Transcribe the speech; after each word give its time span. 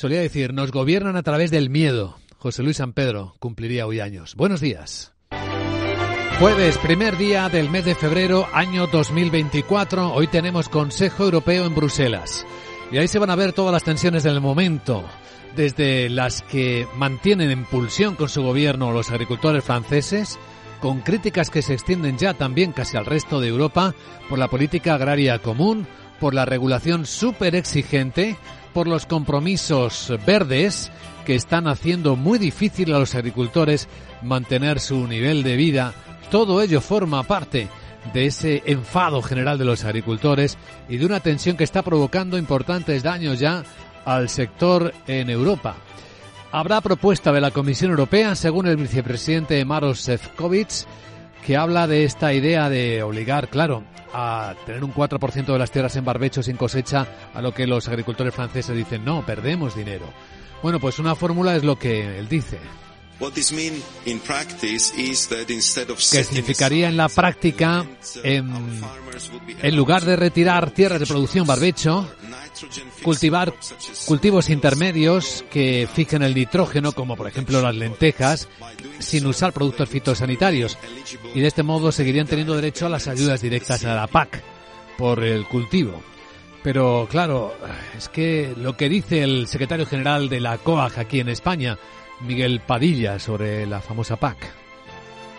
Solía 0.00 0.22
decir, 0.22 0.54
nos 0.54 0.70
gobiernan 0.72 1.16
a 1.16 1.22
través 1.22 1.50
del 1.50 1.68
miedo. 1.68 2.16
José 2.38 2.62
Luis 2.62 2.78
San 2.78 2.94
Pedro 2.94 3.34
cumpliría 3.38 3.86
hoy 3.86 4.00
años. 4.00 4.34
Buenos 4.34 4.62
días. 4.62 5.12
Jueves, 6.38 6.78
primer 6.78 7.18
día 7.18 7.50
del 7.50 7.68
mes 7.68 7.84
de 7.84 7.94
febrero, 7.94 8.46
año 8.54 8.86
2024. 8.86 10.14
Hoy 10.14 10.26
tenemos 10.26 10.70
Consejo 10.70 11.24
Europeo 11.24 11.66
en 11.66 11.74
Bruselas. 11.74 12.46
Y 12.90 12.96
ahí 12.96 13.08
se 13.08 13.18
van 13.18 13.28
a 13.28 13.36
ver 13.36 13.52
todas 13.52 13.74
las 13.74 13.84
tensiones 13.84 14.22
del 14.22 14.40
momento, 14.40 15.04
desde 15.54 16.08
las 16.08 16.40
que 16.44 16.88
mantienen 16.96 17.50
en 17.50 17.66
pulsión 17.66 18.14
con 18.16 18.30
su 18.30 18.42
gobierno 18.42 18.92
los 18.92 19.10
agricultores 19.10 19.64
franceses, 19.64 20.38
con 20.80 21.02
críticas 21.02 21.50
que 21.50 21.60
se 21.60 21.74
extienden 21.74 22.16
ya 22.16 22.32
también 22.32 22.72
casi 22.72 22.96
al 22.96 23.04
resto 23.04 23.38
de 23.38 23.48
Europa 23.48 23.94
por 24.30 24.38
la 24.38 24.48
política 24.48 24.94
agraria 24.94 25.40
común, 25.40 25.86
por 26.18 26.32
la 26.32 26.46
regulación 26.46 27.04
súper 27.04 27.54
exigente, 27.54 28.38
por 28.72 28.86
los 28.86 29.06
compromisos 29.06 30.12
verdes 30.26 30.90
que 31.24 31.34
están 31.34 31.68
haciendo 31.68 32.16
muy 32.16 32.38
difícil 32.38 32.92
a 32.94 32.98
los 32.98 33.14
agricultores 33.14 33.88
mantener 34.22 34.80
su 34.80 35.06
nivel 35.06 35.42
de 35.42 35.56
vida. 35.56 35.94
Todo 36.30 36.62
ello 36.62 36.80
forma 36.80 37.22
parte 37.24 37.68
de 38.12 38.26
ese 38.26 38.62
enfado 38.66 39.22
general 39.22 39.58
de 39.58 39.64
los 39.64 39.84
agricultores 39.84 40.56
y 40.88 40.96
de 40.96 41.06
una 41.06 41.20
tensión 41.20 41.56
que 41.56 41.64
está 41.64 41.82
provocando 41.82 42.38
importantes 42.38 43.02
daños 43.02 43.38
ya 43.38 43.62
al 44.04 44.28
sector 44.28 44.94
en 45.06 45.30
Europa. 45.30 45.76
Habrá 46.52 46.80
propuesta 46.80 47.32
de 47.32 47.40
la 47.40 47.52
Comisión 47.52 47.92
Europea, 47.92 48.34
según 48.34 48.66
el 48.66 48.76
vicepresidente 48.76 49.64
Maros 49.64 50.00
Sefcovic, 50.00 50.86
que 51.44 51.56
habla 51.56 51.86
de 51.86 52.04
esta 52.04 52.32
idea 52.32 52.68
de 52.68 53.02
obligar, 53.02 53.48
claro, 53.48 53.82
a 54.12 54.54
tener 54.66 54.84
un 54.84 54.92
4% 54.92 55.46
de 55.46 55.58
las 55.58 55.70
tierras 55.70 55.96
en 55.96 56.04
barbecho 56.04 56.42
sin 56.42 56.56
cosecha, 56.56 57.06
a 57.34 57.42
lo 57.42 57.52
que 57.52 57.66
los 57.66 57.88
agricultores 57.88 58.34
franceses 58.34 58.76
dicen, 58.76 59.04
no, 59.04 59.24
perdemos 59.24 59.74
dinero. 59.74 60.06
Bueno, 60.62 60.78
pues 60.80 60.98
una 60.98 61.14
fórmula 61.14 61.56
es 61.56 61.64
lo 61.64 61.76
que 61.76 62.18
él 62.18 62.28
dice. 62.28 62.58
¿Qué 66.10 66.24
significaría 66.24 66.88
en 66.88 66.96
la 66.96 67.08
práctica, 67.08 67.84
en, 68.24 68.50
en 69.62 69.76
lugar 69.76 70.04
de 70.04 70.16
retirar 70.16 70.70
tierras 70.70 71.00
de 71.00 71.06
producción 71.06 71.46
barbecho, 71.46 72.08
cultivar 73.02 73.54
cultivos 74.06 74.48
intermedios 74.48 75.44
que 75.50 75.86
fijen 75.92 76.22
el 76.22 76.34
nitrógeno, 76.34 76.92
como 76.92 77.14
por 77.16 77.28
ejemplo 77.28 77.60
las 77.60 77.74
lentejas, 77.74 78.48
sin 78.98 79.26
usar 79.26 79.52
productos 79.52 79.88
fitosanitarios. 79.88 80.78
Y 81.34 81.40
de 81.40 81.48
este 81.48 81.62
modo 81.62 81.92
seguirían 81.92 82.26
teniendo 82.26 82.56
derecho 82.56 82.86
a 82.86 82.90
las 82.90 83.06
ayudas 83.06 83.42
directas 83.42 83.84
a 83.84 83.94
la 83.94 84.06
PAC 84.06 84.42
por 84.96 85.22
el 85.22 85.44
cultivo. 85.46 86.02
Pero 86.62 87.06
claro, 87.10 87.54
es 87.96 88.08
que 88.08 88.54
lo 88.56 88.76
que 88.76 88.88
dice 88.88 89.22
el 89.22 89.46
secretario 89.46 89.86
general 89.86 90.28
de 90.28 90.40
la 90.40 90.58
COAG 90.58 90.98
aquí 90.98 91.20
en 91.20 91.30
España, 91.30 91.78
Miguel 92.22 92.60
Padilla, 92.60 93.18
sobre 93.18 93.66
la 93.66 93.80
famosa 93.80 94.16
PAC 94.16 94.60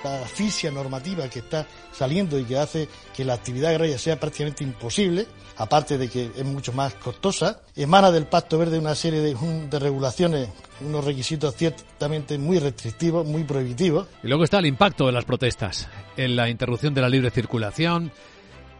la 0.03 0.23
asfixia 0.23 0.71
normativa 0.71 1.27
que 1.29 1.39
está 1.39 1.67
saliendo 1.91 2.39
y 2.39 2.43
que 2.43 2.57
hace 2.57 2.87
que 3.15 3.25
la 3.25 3.33
actividad 3.33 3.71
agraria 3.71 3.97
sea 3.97 4.19
prácticamente 4.19 4.63
imposible, 4.63 5.27
aparte 5.57 5.97
de 5.97 6.09
que 6.09 6.31
es 6.35 6.45
mucho 6.45 6.73
más 6.73 6.93
costosa, 6.95 7.61
emana 7.75 8.11
del 8.11 8.25
Pacto 8.25 8.57
Verde 8.57 8.79
una 8.79 8.95
serie 8.95 9.19
de, 9.19 9.35
de 9.69 9.79
regulaciones, 9.79 10.49
unos 10.81 11.05
requisitos 11.05 11.55
ciertamente 11.55 12.37
muy 12.37 12.59
restrictivos, 12.59 13.25
muy 13.25 13.43
prohibitivos. 13.43 14.07
Y 14.23 14.27
luego 14.27 14.43
está 14.43 14.59
el 14.59 14.65
impacto 14.65 15.05
de 15.05 15.11
las 15.11 15.25
protestas, 15.25 15.87
en 16.17 16.35
la 16.35 16.49
interrupción 16.49 16.93
de 16.93 17.01
la 17.01 17.09
libre 17.09 17.29
circulación, 17.29 18.11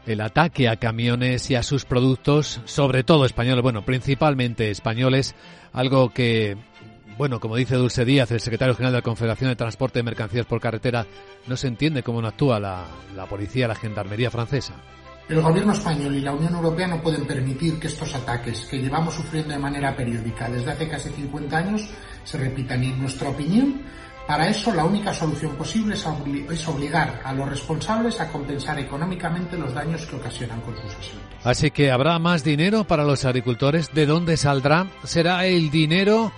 el 0.06 0.22
ataque 0.22 0.68
a 0.68 0.78
camiones 0.78 1.52
y 1.52 1.56
a 1.56 1.64
sus 1.64 1.86
productos, 1.86 2.62
sobre 2.66 3.04
todo 3.04 3.26
españoles, 3.26 3.62
bueno, 3.62 3.86
principalmente 3.86 4.72
españoles, 4.72 5.36
algo 5.74 6.10
que 6.10 6.58
bueno, 7.17 7.40
como 7.40 7.56
dice 7.56 7.76
Dulce 7.76 8.06
Díaz, 8.06 8.31
el 8.31 8.40
secretario 8.40 8.76
general 8.76 8.94
de 8.94 8.98
la 9.00 9.04
Confederación 9.04 9.50
de 9.50 9.56
Transporte 9.56 10.00
de 10.00 10.04
Mercancías 10.04 10.45
por 10.45 10.59
Carretera, 10.59 11.06
no 11.48 11.58
se 11.58 11.67
entiende 11.67 12.04
cómo 12.04 12.22
no 12.22 12.28
actúa 12.28 12.59
la, 12.59 12.86
la 13.16 13.26
policía, 13.26 13.67
la 13.67 13.76
gendarmería 13.76 14.32
francesa. 14.32 14.73
El 15.30 15.42
gobierno 15.42 15.72
español 15.72 16.16
y 16.16 16.22
la 16.22 16.33
Unión 16.33 16.55
Europea 16.55 16.88
no 16.88 17.02
pueden 17.02 17.26
permitir 17.26 17.80
que 17.80 17.88
estos 17.88 18.14
ataques, 18.14 18.66
que 18.70 18.80
llevamos 18.80 19.14
sufriendo 19.14 19.54
de 19.54 19.60
manera 19.60 19.95
periódica 19.95 20.49
desde 20.49 20.72
hace 20.72 20.89
casi 20.89 21.10
50 21.10 21.58
años, 21.58 21.88
se 22.23 22.38
repitan. 22.38 22.83
Y 22.83 22.88
en 22.88 22.99
nuestra 22.99 23.30
opinión, 23.30 23.82
para 24.28 24.49
eso 24.49 24.73
la 24.73 24.83
única 24.83 25.14
solución 25.14 25.55
posible 25.55 25.95
es 25.95 26.67
obligar 26.67 27.22
a 27.23 27.33
los 27.33 27.49
responsables 27.49 28.20
a 28.20 28.30
compensar 28.30 28.80
económicamente 28.80 29.58
los 29.58 29.73
daños 29.73 30.05
que 30.05 30.16
ocasionan 30.16 30.60
con 30.61 30.76
sus 30.76 30.95
asuntos. 30.95 31.30
Así 31.43 31.72
que 31.72 31.92
habrá 31.92 32.20
más 32.20 32.43
dinero 32.43 32.83
para 32.83 33.04
los 33.04 33.26
agricultores. 33.26 33.93
¿De 33.93 34.05
dónde 34.05 34.38
saldrá? 34.38 34.88
¿Será 35.04 35.45
el 35.45 35.72
dinero 35.72 36.32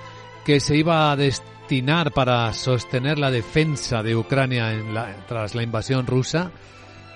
que 0.46 0.60
se 0.60 0.76
iba 0.76 1.12
a 1.12 1.16
destinar 1.16 2.12
para 2.12 2.54
sostener 2.54 3.18
la 3.18 3.32
defensa 3.32 4.04
de 4.04 4.16
Ucrania 4.16 4.74
en 4.74 4.94
tras 5.28 5.56
la 5.56 5.64
invasión 5.64 6.06
rusa. 6.06 6.52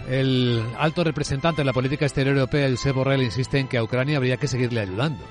El 0.09 0.63
alto 0.77 1.03
representante 1.03 1.61
de 1.61 1.65
la 1.65 1.73
política 1.73 2.05
exterior 2.05 2.35
europea, 2.35 2.69
Josep 2.69 2.95
Borrell, 2.95 3.23
insiste 3.23 3.59
en 3.59 3.67
que 3.67 3.77
a 3.77 3.83
Ucrania 3.83 4.17
habría 4.17 4.37
que 4.37 4.47
seguirle 4.47 4.81
ayudando. 4.81 5.23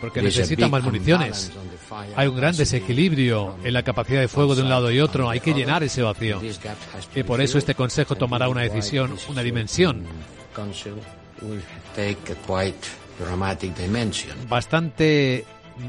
Porque 0.00 0.20
necesita 0.20 0.68
más 0.68 0.82
municiones. 0.82 1.52
Hay 2.16 2.28
un 2.28 2.36
gran 2.36 2.56
desequilibrio 2.56 3.56
en 3.62 3.72
la 3.72 3.82
capacidad 3.82 4.20
de 4.20 4.28
fuego 4.28 4.54
de 4.54 4.62
un 4.62 4.68
lado 4.68 4.90
y 4.90 5.00
otro. 5.00 5.30
Hay 5.30 5.40
que 5.40 5.54
llenar 5.54 5.82
ese 5.82 6.02
vacío. 6.02 6.40
Y 7.14 7.22
por 7.22 7.40
eso 7.40 7.58
este 7.58 7.74
Consejo 7.74 8.16
tomará 8.16 8.48
una 8.48 8.62
decisión, 8.62 9.16
una 9.28 9.42
dimensión 9.42 10.04
Bastante 14.48 15.44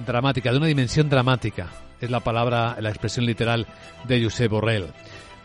dramática, 0.05 0.51
de 0.51 0.57
una 0.57 0.67
dimensión 0.67 1.09
dramática. 1.09 1.69
Es 2.01 2.09
la 2.09 2.19
palabra, 2.19 2.77
la 2.79 2.89
expresión 2.89 3.25
literal 3.25 3.67
de 4.07 4.23
Josep 4.23 4.51
Borrell. 4.51 4.87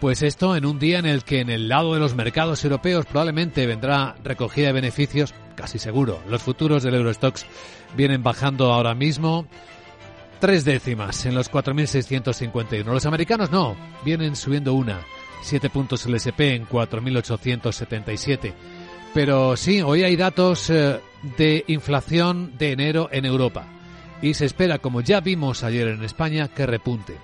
Pues 0.00 0.22
esto 0.22 0.56
en 0.56 0.64
un 0.64 0.78
día 0.78 0.98
en 0.98 1.06
el 1.06 1.24
que 1.24 1.40
en 1.40 1.50
el 1.50 1.68
lado 1.68 1.92
de 1.92 2.00
los 2.00 2.14
mercados 2.14 2.64
europeos 2.64 3.04
probablemente 3.04 3.66
vendrá 3.66 4.16
recogida 4.24 4.68
de 4.68 4.72
beneficios, 4.72 5.34
casi 5.54 5.78
seguro. 5.78 6.22
Los 6.28 6.42
futuros 6.42 6.82
del 6.82 6.94
Eurostox 6.94 7.44
vienen 7.96 8.22
bajando 8.22 8.72
ahora 8.72 8.94
mismo 8.94 9.46
tres 10.40 10.64
décimas 10.64 11.26
en 11.26 11.34
los 11.34 11.50
4.651. 11.50 12.84
Los 12.84 13.04
americanos 13.04 13.50
no, 13.50 13.76
vienen 14.02 14.36
subiendo 14.36 14.72
una. 14.72 15.00
Siete 15.42 15.68
puntos 15.68 16.06
el 16.06 16.14
SP 16.16 16.56
en 16.56 16.66
4.877. 16.66 18.54
Pero 19.12 19.56
sí, 19.56 19.82
hoy 19.82 20.02
hay 20.02 20.16
datos 20.16 20.70
eh, 20.70 20.98
de 21.36 21.64
inflación 21.66 22.52
de 22.58 22.72
enero 22.72 23.08
en 23.12 23.24
Europa 23.24 23.66
y 24.22 24.34
se 24.34 24.46
espera, 24.46 24.78
como 24.78 25.00
ya 25.00 25.20
vimos 25.20 25.62
ayer 25.62 25.88
en 25.88 26.04
España, 26.04 26.48
que 26.48 26.66
repunte. 26.66 27.16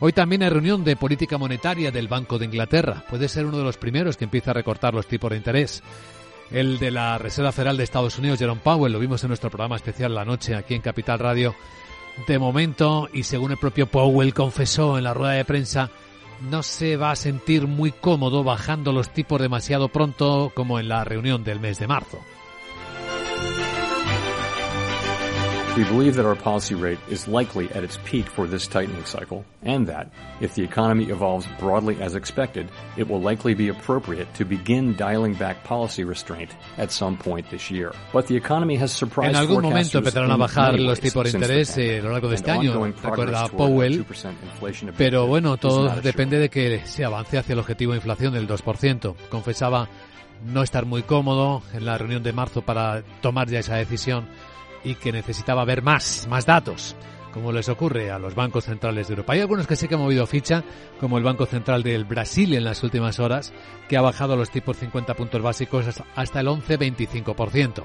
Hoy 0.00 0.12
también 0.12 0.42
hay 0.42 0.50
reunión 0.50 0.84
de 0.84 0.96
política 0.96 1.38
monetaria 1.38 1.90
del 1.90 2.08
Banco 2.08 2.38
de 2.38 2.44
Inglaterra. 2.44 3.04
Puede 3.08 3.28
ser 3.28 3.46
uno 3.46 3.58
de 3.58 3.64
los 3.64 3.76
primeros 3.76 4.16
que 4.16 4.24
empieza 4.24 4.50
a 4.50 4.54
recortar 4.54 4.94
los 4.94 5.06
tipos 5.06 5.30
de 5.30 5.36
interés. 5.36 5.82
El 6.50 6.78
de 6.78 6.90
la 6.90 7.16
Reserva 7.18 7.52
Federal 7.52 7.76
de 7.76 7.84
Estados 7.84 8.18
Unidos, 8.18 8.38
Jerome 8.38 8.60
Powell, 8.62 8.92
lo 8.92 8.98
vimos 8.98 9.22
en 9.22 9.28
nuestro 9.28 9.48
programa 9.48 9.76
especial 9.76 10.14
la 10.14 10.24
noche 10.24 10.54
aquí 10.54 10.74
en 10.74 10.82
Capital 10.82 11.18
Radio. 11.18 11.54
De 12.26 12.38
momento, 12.38 13.08
y 13.12 13.22
según 13.22 13.52
el 13.52 13.56
propio 13.56 13.86
Powell 13.86 14.34
confesó 14.34 14.98
en 14.98 15.04
la 15.04 15.14
rueda 15.14 15.32
de 15.32 15.46
prensa, 15.46 15.90
no 16.50 16.62
se 16.62 16.96
va 16.96 17.12
a 17.12 17.16
sentir 17.16 17.66
muy 17.66 17.92
cómodo 17.92 18.44
bajando 18.44 18.92
los 18.92 19.10
tipos 19.10 19.40
demasiado 19.40 19.88
pronto 19.88 20.52
como 20.54 20.78
en 20.78 20.88
la 20.88 21.04
reunión 21.04 21.44
del 21.44 21.60
mes 21.60 21.78
de 21.78 21.86
marzo. 21.86 22.18
We 25.74 25.84
believe 25.84 26.16
that 26.16 26.26
our 26.26 26.36
policy 26.36 26.74
rate 26.74 26.98
is 27.08 27.26
likely 27.26 27.70
at 27.72 27.82
its 27.82 27.98
peak 28.04 28.26
for 28.26 28.46
this 28.46 28.66
tightening 28.66 29.06
cycle, 29.06 29.42
and 29.62 29.86
that, 29.86 30.10
if 30.42 30.54
the 30.54 30.62
economy 30.62 31.04
evolves 31.04 31.46
broadly 31.58 31.96
as 32.02 32.14
expected, 32.14 32.68
it 32.98 33.08
will 33.08 33.22
likely 33.22 33.54
be 33.54 33.68
appropriate 33.68 34.28
to 34.34 34.44
begin 34.44 34.94
dialing 34.96 35.32
back 35.32 35.64
policy 35.64 36.04
restraint 36.04 36.50
at 36.76 36.92
some 36.92 37.16
point 37.16 37.48
this 37.48 37.70
year. 37.70 37.92
But 38.12 38.26
the 38.26 38.36
economy 38.36 38.76
has 38.76 38.92
surprised 38.92 39.34
En 39.34 39.36
algún 39.36 39.62
momento 39.62 39.96
empezarán 39.96 40.30
a 40.30 40.36
bajar 40.36 40.78
los 40.78 41.00
tipos 41.00 41.32
de 41.32 41.38
interés 41.38 41.78
eh, 41.78 42.00
a 42.00 42.02
lo 42.02 42.10
largo 42.12 42.28
de 42.28 42.34
este 42.34 42.50
año, 42.50 42.92
recuerda 43.02 43.48
Powell, 43.48 44.04
pero 44.98 45.26
bueno, 45.26 45.56
todo 45.56 45.88
depende 46.02 46.38
de 46.38 46.50
que 46.50 46.84
se 46.84 47.02
avance 47.02 47.38
hacia 47.38 47.54
el 47.54 47.60
objetivo 47.60 47.92
de 47.92 47.96
inflación 47.96 48.34
del 48.34 48.46
2%. 48.46 49.14
Confesaba 49.30 49.88
no 50.44 50.62
estar 50.62 50.84
muy 50.84 51.02
cómodo 51.02 51.62
en 51.72 51.86
la 51.86 51.96
reunión 51.96 52.22
de 52.22 52.34
marzo 52.34 52.60
para 52.60 53.02
tomar 53.22 53.48
ya 53.48 53.60
esa 53.60 53.76
decisión 53.76 54.26
y 54.84 54.94
que 54.96 55.12
necesitaba 55.12 55.64
ver 55.64 55.82
más, 55.82 56.26
más 56.28 56.46
datos, 56.46 56.96
como 57.32 57.52
les 57.52 57.68
ocurre 57.68 58.10
a 58.10 58.18
los 58.18 58.34
bancos 58.34 58.64
centrales 58.64 59.08
de 59.08 59.14
Europa. 59.14 59.32
Hay 59.32 59.40
algunos 59.40 59.66
que 59.66 59.76
sí 59.76 59.88
que 59.88 59.94
han 59.94 60.00
movido 60.00 60.26
ficha, 60.26 60.64
como 61.00 61.18
el 61.18 61.24
Banco 61.24 61.46
Central 61.46 61.82
del 61.82 62.04
Brasil 62.04 62.54
en 62.54 62.64
las 62.64 62.82
últimas 62.82 63.18
horas, 63.18 63.52
que 63.88 63.96
ha 63.96 64.02
bajado 64.02 64.36
los 64.36 64.50
tipos 64.50 64.76
50 64.76 65.14
puntos 65.14 65.42
básicos 65.42 65.86
hasta 66.14 66.40
el 66.40 66.46
11-25%. 66.46 67.84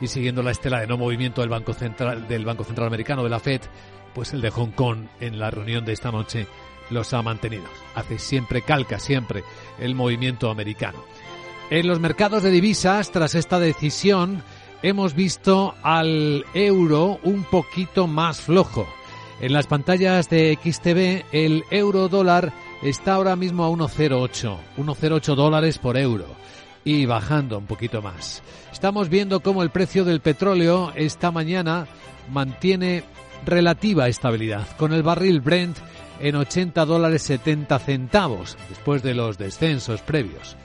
Y 0.00 0.06
siguiendo 0.06 0.42
la 0.42 0.50
estela 0.50 0.80
de 0.80 0.86
no 0.86 0.98
movimiento 0.98 1.40
del 1.40 1.50
Banco 1.50 1.72
Central, 1.72 2.26
del 2.28 2.44
Banco 2.44 2.64
Central 2.64 2.88
Americano, 2.88 3.22
de 3.22 3.30
la 3.30 3.40
Fed, 3.40 3.60
pues 4.14 4.32
el 4.32 4.40
de 4.40 4.50
Hong 4.50 4.70
Kong 4.70 5.06
en 5.20 5.38
la 5.38 5.50
reunión 5.50 5.84
de 5.84 5.92
esta 5.92 6.10
noche 6.10 6.46
los 6.90 7.12
ha 7.14 7.22
mantenido. 7.22 7.64
Hace 7.94 8.18
siempre, 8.18 8.62
calca 8.62 8.98
siempre 8.98 9.44
el 9.78 9.94
movimiento 9.94 10.50
americano. 10.50 11.04
En 11.70 11.86
los 11.86 11.98
mercados 11.98 12.42
de 12.42 12.50
divisas, 12.50 13.10
tras 13.10 13.34
esta 13.34 13.58
decisión, 13.58 14.42
hemos 14.84 15.14
visto 15.14 15.74
al 15.82 16.44
euro 16.52 17.18
un 17.22 17.44
poquito 17.44 18.06
más 18.06 18.42
flojo. 18.42 18.86
En 19.40 19.54
las 19.54 19.66
pantallas 19.66 20.28
de 20.28 20.58
XTV 20.62 21.24
el 21.32 21.64
euro 21.70 22.08
dólar 22.08 22.52
está 22.82 23.14
ahora 23.14 23.34
mismo 23.34 23.64
a 23.64 23.70
1,08, 23.70 24.58
1,08 24.76 25.34
dólares 25.34 25.78
por 25.78 25.96
euro 25.96 26.26
y 26.84 27.06
bajando 27.06 27.56
un 27.56 27.64
poquito 27.64 28.02
más. 28.02 28.42
Estamos 28.72 29.08
viendo 29.08 29.40
cómo 29.40 29.62
el 29.62 29.70
precio 29.70 30.04
del 30.04 30.20
petróleo 30.20 30.92
esta 30.94 31.30
mañana 31.30 31.86
mantiene 32.30 33.04
relativa 33.46 34.08
estabilidad, 34.08 34.68
con 34.76 34.92
el 34.92 35.02
barril 35.02 35.40
Brent 35.40 35.78
en 36.20 36.36
80 36.36 36.84
dólares 36.84 37.22
70 37.22 37.78
centavos, 37.78 38.58
después 38.68 39.02
de 39.02 39.14
los 39.14 39.38
descensos 39.38 40.02
previos. 40.02 40.58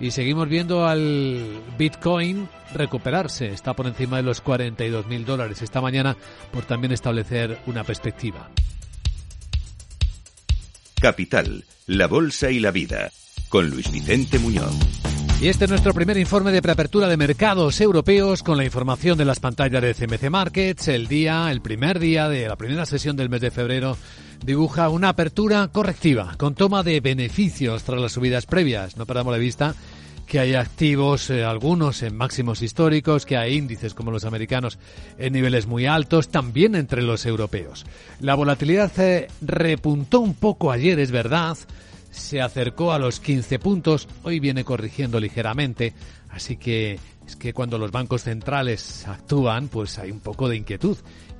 Y 0.00 0.12
seguimos 0.12 0.48
viendo 0.48 0.86
al 0.86 1.60
Bitcoin 1.76 2.48
recuperarse, 2.74 3.48
está 3.48 3.74
por 3.74 3.86
encima 3.86 4.16
de 4.16 4.22
los 4.22 4.40
42 4.40 5.06
mil 5.06 5.26
dólares 5.26 5.60
esta 5.60 5.80
mañana 5.82 6.16
por 6.50 6.64
también 6.64 6.92
establecer 6.92 7.58
una 7.66 7.84
perspectiva. 7.84 8.48
Capital, 11.00 11.64
la 11.86 12.06
Bolsa 12.06 12.50
y 12.50 12.60
la 12.60 12.70
Vida, 12.70 13.10
con 13.48 13.68
Luis 13.70 13.90
Vicente 13.90 14.38
Muñoz. 14.38 14.99
Y 15.40 15.48
este 15.48 15.64
es 15.64 15.70
nuestro 15.70 15.94
primer 15.94 16.18
informe 16.18 16.52
de 16.52 16.60
preapertura 16.60 17.08
de 17.08 17.16
mercados 17.16 17.80
europeos 17.80 18.42
con 18.42 18.58
la 18.58 18.64
información 18.66 19.16
de 19.16 19.24
las 19.24 19.40
pantallas 19.40 19.80
de 19.80 19.94
CMC 19.94 20.28
Markets. 20.28 20.88
El 20.88 21.08
día, 21.08 21.50
el 21.50 21.62
primer 21.62 21.98
día 21.98 22.28
de 22.28 22.46
la 22.46 22.56
primera 22.56 22.84
sesión 22.84 23.16
del 23.16 23.30
mes 23.30 23.40
de 23.40 23.50
febrero 23.50 23.96
dibuja 24.44 24.90
una 24.90 25.08
apertura 25.08 25.66
correctiva 25.68 26.34
con 26.36 26.54
toma 26.54 26.82
de 26.82 27.00
beneficios 27.00 27.84
tras 27.84 28.02
las 28.02 28.12
subidas 28.12 28.44
previas. 28.44 28.98
No 28.98 29.06
perdamos 29.06 29.32
de 29.32 29.40
vista 29.40 29.74
que 30.26 30.40
hay 30.40 30.56
activos, 30.56 31.30
eh, 31.30 31.42
algunos 31.42 32.02
en 32.02 32.16
máximos 32.16 32.60
históricos, 32.60 33.24
que 33.24 33.38
hay 33.38 33.56
índices 33.56 33.94
como 33.94 34.10
los 34.10 34.26
americanos 34.26 34.78
en 35.16 35.32
niveles 35.32 35.66
muy 35.66 35.86
altos, 35.86 36.28
también 36.28 36.74
entre 36.74 37.00
los 37.00 37.24
europeos. 37.24 37.86
La 38.20 38.34
volatilidad 38.34 38.92
eh, 38.98 39.28
repuntó 39.40 40.20
un 40.20 40.34
poco 40.34 40.70
ayer, 40.70 41.00
es 41.00 41.10
verdad, 41.10 41.56
se 42.10 42.40
acercó 42.40 42.92
a 42.92 42.98
los 42.98 43.20
15 43.20 43.58
puntos, 43.58 44.08
hoy 44.22 44.40
viene 44.40 44.64
corrigiendo 44.64 45.20
ligeramente, 45.20 45.94
así 46.30 46.56
que 46.56 46.98
es 47.26 47.36
que 47.36 47.52
cuando 47.52 47.78
los 47.78 47.92
bancos 47.92 48.22
centrales 48.22 49.06
actúan, 49.06 49.68
pues 49.68 49.98
hay 49.98 50.10
un 50.10 50.20
poco 50.20 50.48
de 50.48 50.56
inquietud. 50.56 50.96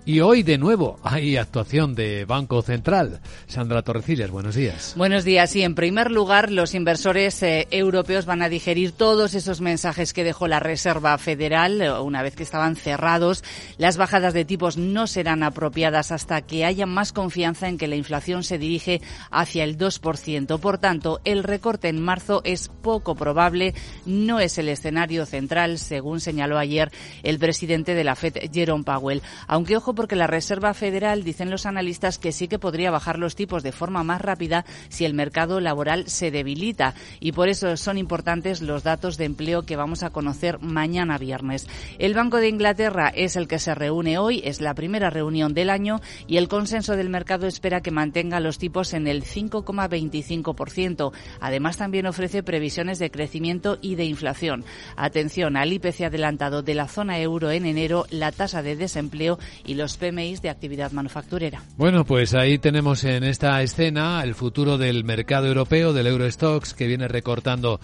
Y 0.06 0.20
hoy 0.20 0.42
de 0.42 0.56
nuevo 0.56 0.98
hay 1.02 1.36
actuación 1.36 1.94
de 1.94 2.24
Banco 2.24 2.62
Central. 2.62 3.20
Sandra 3.46 3.82
Torrecillas, 3.82 4.30
buenos 4.30 4.54
días. 4.54 4.94
Buenos 4.96 5.24
días. 5.24 5.54
Y 5.56 5.62
en 5.62 5.74
primer 5.74 6.10
lugar, 6.10 6.50
los 6.50 6.74
inversores 6.74 7.42
eh, 7.42 7.68
europeos 7.70 8.24
van 8.24 8.40
a 8.40 8.48
digerir 8.48 8.92
todos 8.92 9.34
esos 9.34 9.60
mensajes 9.60 10.14
que 10.14 10.24
dejó 10.24 10.48
la 10.48 10.58
Reserva 10.58 11.16
Federal 11.18 11.82
eh, 11.82 11.92
una 11.92 12.22
vez 12.22 12.34
que 12.34 12.42
estaban 12.42 12.76
cerrados. 12.76 13.44
Las 13.76 13.98
bajadas 13.98 14.32
de 14.32 14.46
tipos 14.46 14.78
no 14.78 15.06
serán 15.06 15.42
apropiadas 15.42 16.12
hasta 16.12 16.40
que 16.40 16.64
haya 16.64 16.86
más 16.86 17.12
confianza 17.12 17.68
en 17.68 17.76
que 17.76 17.88
la 17.88 17.96
inflación 17.96 18.42
se 18.42 18.58
dirige 18.58 19.02
hacia 19.30 19.64
el 19.64 19.76
2%. 19.76 20.58
Por 20.60 20.78
tanto, 20.78 21.20
el 21.24 21.44
recorte 21.44 21.88
en 21.88 22.00
marzo 22.00 22.40
es 22.44 22.68
poco 22.68 23.14
probable. 23.14 23.74
No 24.06 24.40
es 24.40 24.56
el 24.56 24.70
escenario 24.70 25.26
central, 25.26 25.78
según 25.78 26.20
señaló 26.20 26.58
ayer 26.58 26.90
el 27.22 27.38
presidente 27.38 27.94
de 27.94 28.04
la 28.04 28.16
FED, 28.16 28.50
Jerome 28.50 28.84
Powell. 28.84 29.22
Aunque, 29.46 29.76
ojo, 29.76 29.89
porque 29.94 30.16
la 30.16 30.26
Reserva 30.26 30.74
Federal, 30.74 31.24
dicen 31.24 31.50
los 31.50 31.66
analistas, 31.66 32.18
que 32.18 32.32
sí 32.32 32.48
que 32.48 32.58
podría 32.58 32.90
bajar 32.90 33.18
los 33.18 33.36
tipos 33.36 33.62
de 33.62 33.72
forma 33.72 34.04
más 34.04 34.20
rápida 34.20 34.64
si 34.88 35.04
el 35.04 35.14
mercado 35.14 35.60
laboral 35.60 36.08
se 36.08 36.30
debilita. 36.30 36.94
Y 37.20 37.32
por 37.32 37.48
eso 37.48 37.76
son 37.76 37.98
importantes 37.98 38.62
los 38.62 38.82
datos 38.82 39.16
de 39.16 39.24
empleo 39.24 39.62
que 39.62 39.76
vamos 39.76 40.02
a 40.02 40.10
conocer 40.10 40.60
mañana 40.60 41.18
viernes. 41.18 41.68
El 41.98 42.14
Banco 42.14 42.38
de 42.38 42.48
Inglaterra 42.48 43.12
es 43.14 43.36
el 43.36 43.48
que 43.48 43.58
se 43.58 43.74
reúne 43.74 44.18
hoy, 44.18 44.42
es 44.44 44.60
la 44.60 44.74
primera 44.74 45.10
reunión 45.10 45.54
del 45.54 45.70
año 45.70 46.00
y 46.26 46.36
el 46.36 46.48
consenso 46.48 46.96
del 46.96 47.10
mercado 47.10 47.46
espera 47.46 47.80
que 47.80 47.90
mantenga 47.90 48.40
los 48.40 48.58
tipos 48.58 48.94
en 48.94 49.06
el 49.06 49.24
5,25%. 49.24 51.12
Además, 51.40 51.76
también 51.76 52.06
ofrece 52.06 52.42
previsiones 52.42 52.98
de 52.98 53.10
crecimiento 53.10 53.78
y 53.80 53.94
de 53.94 54.04
inflación. 54.04 54.64
Atención 54.96 55.56
al 55.56 55.72
IPC 55.72 56.02
adelantado 56.02 56.62
de 56.62 56.74
la 56.74 56.88
zona 56.88 57.18
euro 57.18 57.50
en 57.50 57.66
enero, 57.66 58.06
la 58.10 58.32
tasa 58.32 58.62
de 58.62 58.76
desempleo 58.76 59.38
y 59.64 59.74
los 59.80 59.96
PMIs 59.96 60.42
de 60.42 60.50
actividad 60.50 60.92
manufacturera. 60.92 61.62
Bueno, 61.76 62.04
pues 62.04 62.34
ahí 62.34 62.58
tenemos 62.58 63.02
en 63.04 63.24
esta 63.24 63.62
escena 63.62 64.22
el 64.22 64.34
futuro 64.34 64.76
del 64.76 65.04
mercado 65.04 65.46
europeo, 65.46 65.92
del 65.92 66.06
Eurostox, 66.06 66.74
que 66.74 66.86
viene 66.86 67.08
recortando 67.08 67.80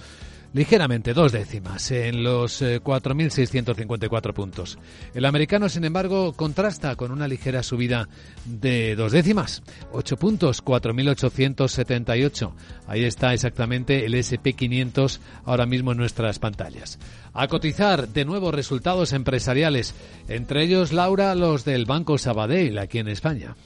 ligeramente, 0.56 1.12
dos 1.12 1.32
décimas, 1.32 1.90
en 1.90 2.24
los 2.24 2.62
4.654 2.62 4.30
eh, 4.30 4.32
puntos. 4.32 4.78
El 5.12 5.26
americano, 5.26 5.68
sin 5.68 5.84
embargo, 5.84 6.32
contrasta 6.32 6.96
con 6.96 7.12
una 7.12 7.28
ligera 7.28 7.62
subida 7.62 8.08
de 8.46 8.96
dos 8.96 9.12
décimas, 9.12 9.62
8 9.92 10.16
puntos, 10.16 10.64
4.878. 10.64 12.52
Ahí 12.86 13.04
está 13.04 13.34
exactamente 13.34 14.06
el 14.06 14.14
SP500 14.14 15.20
ahora 15.44 15.66
mismo 15.66 15.92
en 15.92 15.98
nuestras 15.98 16.38
pantallas 16.38 16.98
a 17.38 17.48
cotizar 17.48 18.08
de 18.08 18.24
nuevo 18.24 18.50
resultados 18.50 19.12
empresariales, 19.12 19.94
entre 20.26 20.62
ellos, 20.62 20.94
Laura, 20.94 21.34
los 21.34 21.66
del 21.66 21.84
Banco 21.84 22.16
Sabadell 22.16 22.78
aquí 22.78 22.98
en 22.98 23.08
España. 23.08 23.56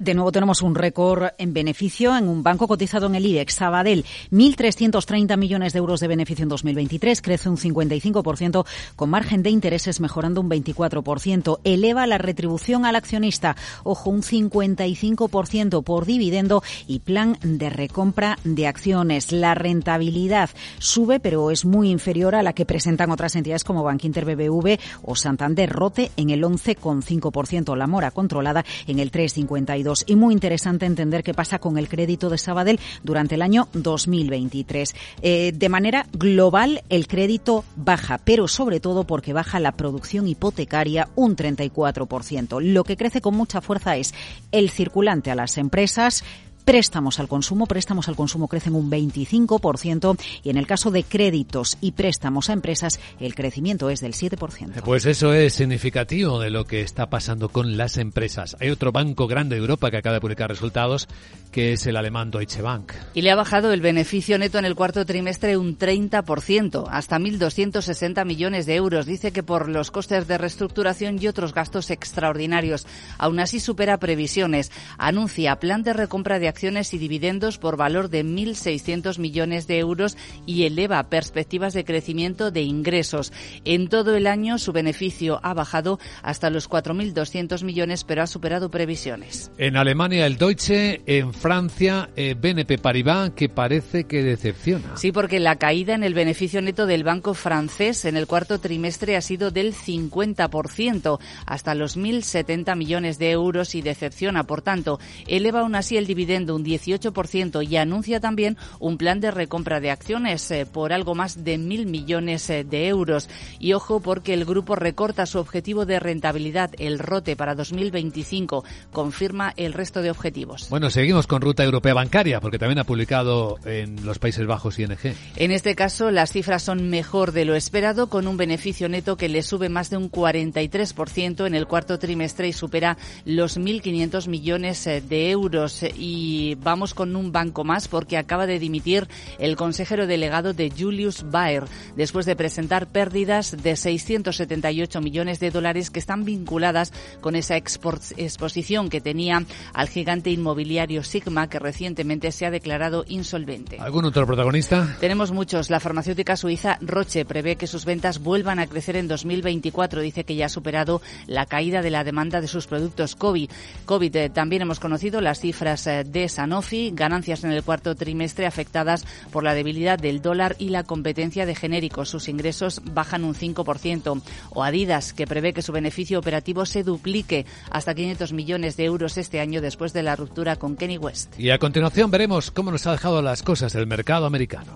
De 0.00 0.12
nuevo 0.12 0.32
tenemos 0.32 0.60
un 0.60 0.74
récord 0.74 1.28
en 1.38 1.52
beneficio 1.52 2.16
en 2.16 2.28
un 2.28 2.42
banco 2.42 2.66
cotizado 2.66 3.06
en 3.06 3.14
el 3.14 3.26
IBEX, 3.26 3.54
Sabadell, 3.54 4.04
1.330 4.32 5.36
millones 5.36 5.72
de 5.72 5.78
euros 5.78 6.00
de 6.00 6.08
beneficio 6.08 6.42
en 6.42 6.48
2023, 6.48 7.22
crece 7.22 7.48
un 7.48 7.56
55%, 7.56 8.66
con 8.96 9.10
margen 9.10 9.44
de 9.44 9.50
intereses 9.50 10.00
mejorando 10.00 10.40
un 10.40 10.50
24%, 10.50 11.60
eleva 11.62 12.08
la 12.08 12.18
retribución 12.18 12.84
al 12.86 12.96
accionista, 12.96 13.54
ojo, 13.84 14.10
un 14.10 14.22
55% 14.22 15.84
por 15.84 16.06
dividendo 16.06 16.64
y 16.88 16.98
plan 16.98 17.38
de 17.42 17.70
recompra 17.70 18.36
de 18.42 18.66
acciones. 18.66 19.30
La 19.30 19.54
rentabilidad 19.54 20.50
sube, 20.78 21.20
pero 21.20 21.52
es 21.52 21.64
muy 21.64 21.90
inferior 21.90 22.34
a 22.34 22.42
la 22.42 22.52
que 22.52 22.66
presentan 22.66 23.12
otras 23.12 23.36
entidades 23.36 23.62
como 23.62 23.84
Bankinter 23.84 24.24
BBV 24.24 24.76
o 25.04 25.14
Santander 25.14 25.70
Rote 25.70 26.10
en 26.16 26.30
el 26.30 26.42
11,5%, 26.42 27.76
la 27.76 27.86
mora 27.86 28.10
controlada 28.10 28.64
en 28.88 28.98
el 28.98 29.12
3,52%. 29.12 29.83
Y 30.06 30.16
muy 30.16 30.32
interesante 30.32 30.86
entender 30.86 31.22
qué 31.22 31.34
pasa 31.34 31.58
con 31.58 31.76
el 31.76 31.88
crédito 31.88 32.30
de 32.30 32.38
Sabadell 32.38 32.80
durante 33.02 33.34
el 33.34 33.42
año 33.42 33.68
2023. 33.74 34.94
Eh, 35.20 35.52
de 35.54 35.68
manera 35.68 36.06
global, 36.12 36.82
el 36.88 37.06
crédito 37.06 37.64
baja, 37.76 38.18
pero 38.18 38.48
sobre 38.48 38.80
todo 38.80 39.04
porque 39.04 39.32
baja 39.32 39.60
la 39.60 39.72
producción 39.72 40.26
hipotecaria 40.26 41.08
un 41.16 41.36
34%. 41.36 42.60
Lo 42.60 42.84
que 42.84 42.96
crece 42.96 43.20
con 43.20 43.34
mucha 43.34 43.60
fuerza 43.60 43.96
es 43.96 44.14
el 44.52 44.70
circulante 44.70 45.30
a 45.30 45.34
las 45.34 45.58
empresas, 45.58 46.24
préstamos 46.64 47.20
al 47.20 47.28
consumo, 47.28 47.66
préstamos 47.66 48.08
al 48.08 48.16
consumo 48.16 48.48
crecen 48.48 48.74
un 48.74 48.90
25% 48.90 50.18
y 50.42 50.50
en 50.50 50.56
el 50.56 50.66
caso 50.66 50.90
de 50.90 51.04
créditos 51.04 51.76
y 51.80 51.92
préstamos 51.92 52.50
a 52.50 52.52
empresas 52.52 53.00
el 53.20 53.34
crecimiento 53.34 53.90
es 53.90 54.00
del 54.00 54.14
7%. 54.14 54.82
Pues 54.82 55.06
eso 55.06 55.32
es 55.32 55.54
significativo 55.54 56.40
de 56.40 56.50
lo 56.50 56.64
que 56.64 56.80
está 56.80 57.10
pasando 57.10 57.48
con 57.48 57.76
las 57.76 57.98
empresas. 57.98 58.56
Hay 58.60 58.70
otro 58.70 58.92
banco 58.92 59.26
grande 59.26 59.56
de 59.56 59.60
Europa 59.60 59.90
que 59.90 59.98
acaba 59.98 60.14
de 60.14 60.20
publicar 60.20 60.48
resultados 60.48 61.08
que 61.54 61.72
es 61.72 61.86
el 61.86 61.96
alemán 61.96 62.32
Deutsche 62.32 62.62
Bank. 62.62 62.92
Y 63.14 63.22
le 63.22 63.30
ha 63.30 63.36
bajado 63.36 63.72
el 63.72 63.80
beneficio 63.80 64.36
neto 64.38 64.58
en 64.58 64.64
el 64.64 64.74
cuarto 64.74 65.06
trimestre 65.06 65.56
un 65.56 65.78
30%, 65.78 66.88
hasta 66.90 67.18
1.260 67.20 68.24
millones 68.24 68.66
de 68.66 68.74
euros. 68.74 69.06
Dice 69.06 69.30
que 69.30 69.44
por 69.44 69.68
los 69.68 69.92
costes 69.92 70.26
de 70.26 70.36
reestructuración 70.36 71.22
y 71.22 71.28
otros 71.28 71.54
gastos 71.54 71.90
extraordinarios. 71.90 72.88
Aún 73.18 73.38
así 73.38 73.60
supera 73.60 73.98
previsiones. 73.98 74.72
Anuncia 74.98 75.60
plan 75.60 75.84
de 75.84 75.92
recompra 75.92 76.40
de 76.40 76.48
acciones 76.54 76.94
y 76.94 76.98
dividendos 76.98 77.58
por 77.58 77.76
valor 77.76 78.10
de 78.10 78.24
1.600 78.24 79.18
millones 79.18 79.66
de 79.66 79.80
euros 79.80 80.16
y 80.46 80.62
eleva 80.66 81.02
perspectivas 81.10 81.74
de 81.74 81.84
crecimiento 81.84 82.52
de 82.52 82.62
ingresos. 82.62 83.32
En 83.64 83.88
todo 83.88 84.14
el 84.14 84.28
año 84.28 84.58
su 84.58 84.70
beneficio 84.70 85.40
ha 85.42 85.52
bajado 85.52 85.98
hasta 86.22 86.50
los 86.50 86.70
4.200 86.70 87.64
millones, 87.64 88.04
pero 88.04 88.22
ha 88.22 88.28
superado 88.28 88.70
previsiones. 88.70 89.50
En 89.58 89.76
Alemania 89.76 90.26
el 90.26 90.38
Deutsche, 90.38 91.02
en 91.06 91.34
Francia 91.34 92.10
eh, 92.14 92.36
BNP 92.40 92.78
Paribas, 92.78 93.30
que 93.30 93.48
parece 93.48 94.04
que 94.04 94.22
decepciona. 94.22 94.96
Sí, 94.96 95.10
porque 95.10 95.40
la 95.40 95.56
caída 95.56 95.96
en 95.96 96.04
el 96.04 96.14
beneficio 96.14 96.62
neto 96.62 96.86
del 96.86 97.02
banco 97.02 97.34
francés 97.34 98.04
en 98.04 98.16
el 98.16 98.28
cuarto 98.28 98.60
trimestre 98.60 99.16
ha 99.16 99.20
sido 99.20 99.50
del 99.50 99.74
50%, 99.74 101.18
hasta 101.46 101.74
los 101.74 101.98
1.070 101.98 102.76
millones 102.76 103.18
de 103.18 103.32
euros 103.32 103.74
y 103.74 103.82
decepciona. 103.82 104.44
Por 104.44 104.62
tanto, 104.62 105.00
eleva 105.26 105.60
aún 105.60 105.74
así 105.74 105.96
el 105.96 106.06
dividendo 106.06 106.43
subiendo 106.44 106.56
un 106.56 106.64
18% 106.64 107.66
y 107.68 107.76
anuncia 107.76 108.20
también 108.20 108.56
un 108.78 108.98
plan 108.98 109.20
de 109.20 109.30
recompra 109.30 109.80
de 109.80 109.90
acciones 109.90 110.50
eh, 110.50 110.66
por 110.66 110.92
algo 110.92 111.14
más 111.14 111.44
de 111.44 111.58
mil 111.58 111.86
millones 111.86 112.48
eh, 112.50 112.64
de 112.64 112.88
euros. 112.88 113.28
Y 113.58 113.72
ojo 113.72 114.00
porque 114.00 114.34
el 114.34 114.44
grupo 114.44 114.76
recorta 114.76 115.26
su 115.26 115.38
objetivo 115.38 115.86
de 115.86 116.00
rentabilidad, 116.00 116.70
el 116.78 116.98
ROTE, 116.98 117.36
para 117.36 117.54
2025. 117.54 118.64
Confirma 118.92 119.54
el 119.56 119.72
resto 119.72 120.02
de 120.02 120.10
objetivos. 120.10 120.68
Bueno, 120.70 120.90
seguimos 120.90 121.26
con 121.26 121.40
Ruta 121.40 121.64
Europea 121.64 121.94
Bancaria 121.94 122.40
porque 122.40 122.58
también 122.58 122.78
ha 122.78 122.84
publicado 122.84 123.58
en 123.64 124.04
los 124.04 124.18
Países 124.18 124.46
Bajos 124.46 124.78
ING. 124.78 124.96
En 125.36 125.50
este 125.50 125.74
caso, 125.74 126.10
las 126.10 126.32
cifras 126.32 126.62
son 126.62 126.90
mejor 126.90 127.32
de 127.32 127.44
lo 127.44 127.54
esperado, 127.54 128.08
con 128.08 128.26
un 128.26 128.36
beneficio 128.36 128.88
neto 128.88 129.16
que 129.16 129.28
le 129.28 129.42
sube 129.42 129.68
más 129.68 129.90
de 129.90 129.96
un 129.96 130.10
43% 130.10 131.46
en 131.46 131.54
el 131.54 131.66
cuarto 131.66 131.98
trimestre 131.98 132.48
y 132.48 132.52
supera 132.52 132.98
los 133.24 133.58
1.500 133.58 134.28
millones 134.28 134.86
eh, 134.86 135.00
de 135.00 135.30
euros. 135.30 135.82
Y 135.96 136.33
vamos 136.60 136.94
con 136.94 137.16
un 137.16 137.32
banco 137.32 137.64
más 137.64 137.88
porque 137.88 138.16
acaba 138.16 138.46
de 138.46 138.58
dimitir 138.58 139.08
el 139.38 139.56
consejero 139.56 140.06
delegado 140.06 140.52
de 140.52 140.70
Julius 140.70 141.24
Baer 141.30 141.64
después 141.96 142.26
de 142.26 142.36
presentar 142.36 142.86
pérdidas 142.86 143.56
de 143.62 143.76
678 143.76 145.00
millones 145.00 145.40
de 145.40 145.50
dólares 145.50 145.90
que 145.90 145.98
están 145.98 146.24
vinculadas 146.24 146.92
con 147.20 147.36
esa 147.36 147.56
exposición 147.56 148.88
que 148.88 149.00
tenía 149.00 149.44
al 149.72 149.88
gigante 149.88 150.30
inmobiliario 150.30 151.02
Sigma 151.02 151.48
que 151.48 151.58
recientemente 151.58 152.32
se 152.32 152.46
ha 152.46 152.50
declarado 152.50 153.04
insolvente. 153.08 153.78
¿Algún 153.78 154.04
otro 154.04 154.26
protagonista? 154.26 154.96
Tenemos 155.00 155.32
muchos. 155.32 155.70
La 155.70 155.80
farmacéutica 155.80 156.36
suiza 156.36 156.78
Roche 156.80 157.24
prevé 157.24 157.56
que 157.56 157.66
sus 157.66 157.84
ventas 157.84 158.18
vuelvan 158.18 158.58
a 158.58 158.66
crecer 158.66 158.96
en 158.96 159.08
2024. 159.08 160.00
Dice 160.00 160.24
que 160.24 160.36
ya 160.36 160.46
ha 160.46 160.48
superado 160.48 161.00
la 161.26 161.46
caída 161.46 161.82
de 161.82 161.90
la 161.90 162.04
demanda 162.04 162.40
de 162.40 162.48
sus 162.48 162.66
productos 162.66 163.16
COVID. 163.16 163.50
COVID 163.84 164.16
eh, 164.16 164.30
también 164.30 164.62
hemos 164.62 164.80
conocido 164.80 165.20
las 165.20 165.40
cifras 165.40 165.86
eh, 165.86 166.04
Sanofi, 166.28 166.90
ganancias 166.94 167.44
en 167.44 167.52
el 167.52 167.62
cuarto 167.62 167.94
trimestre 167.94 168.46
afectadas 168.46 169.04
por 169.30 169.44
la 169.44 169.54
debilidad 169.54 169.98
del 169.98 170.22
dólar 170.22 170.56
y 170.58 170.70
la 170.70 170.84
competencia 170.84 171.46
de 171.46 171.54
genéricos. 171.54 172.08
Sus 172.08 172.28
ingresos 172.28 172.82
bajan 172.84 173.24
un 173.24 173.34
5%. 173.34 174.22
O 174.50 174.62
Adidas, 174.62 175.12
que 175.12 175.26
prevé 175.26 175.52
que 175.52 175.62
su 175.62 175.72
beneficio 175.72 176.18
operativo 176.18 176.66
se 176.66 176.82
duplique 176.82 177.46
hasta 177.70 177.94
500 177.94 178.32
millones 178.32 178.76
de 178.76 178.84
euros 178.84 179.16
este 179.18 179.40
año 179.40 179.60
después 179.60 179.92
de 179.92 180.02
la 180.02 180.16
ruptura 180.16 180.56
con 180.56 180.76
Kenny 180.76 180.98
West. 180.98 181.38
Y 181.38 181.50
a 181.50 181.58
continuación 181.58 182.10
veremos 182.10 182.50
cómo 182.50 182.70
nos 182.70 182.86
ha 182.86 182.92
dejado 182.92 183.22
las 183.22 183.42
cosas 183.42 183.74
el 183.74 183.86
mercado 183.86 184.26
americano. 184.26 184.74